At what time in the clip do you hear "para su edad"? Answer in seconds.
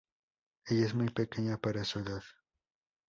1.59-2.23